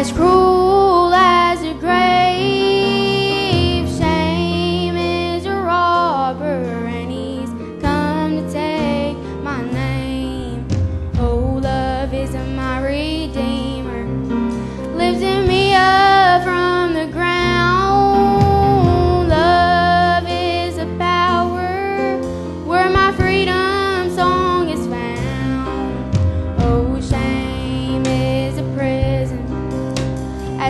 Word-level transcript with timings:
as 0.00 0.12
cruel. 0.12 0.49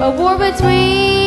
a 0.00 0.10
war 0.10 0.38
between 0.38 1.17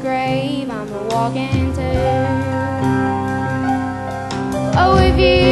grave 0.00 0.70
I'm 0.70 0.92
a 0.92 1.02
walking 1.08 1.72
to. 1.74 1.88
Oh, 4.80 4.96
if 4.98 5.18
you 5.18 5.47